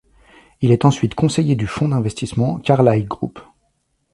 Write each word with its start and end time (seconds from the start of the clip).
Il 0.61 0.71
est 0.71 0.83
ensuite 0.83 1.13
conseiller 1.13 1.55
du 1.55 1.67
fonds 1.67 1.89
d'investissement 1.89 2.57
Carlyle 2.57 3.07
Group. 3.07 3.39